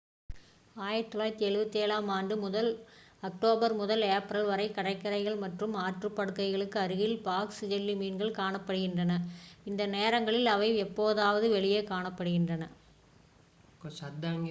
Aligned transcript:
1770 0.75 1.91
ஆம் 1.95 2.09
ஆண்டு 2.15 2.35
அக்டோபர் 3.23 3.73
முதல் 3.73 4.03
ஏப்ரல் 4.09 4.47
வரை 4.47 4.67
கடற்கரைகள் 4.69 5.37
மற்றும் 5.43 5.73
ஆற்றுப் 5.83 6.15
படுகைகளுக்கு 6.15 6.77
அருகில் 6.79 7.15
பாக்ஸ் 7.21 7.61
ஜெல்லி 7.65 7.95
மீன்கள் 7.95 8.37
காணப்படுகின்றன 8.37 9.17
இந்த 9.65 9.85
நேரங்களில் 9.89 10.49
அவை 10.49 10.69
எப்போதாவது 10.85 11.49
வெளியே 11.49 11.83
காணப்படுகின்றன 11.91 12.65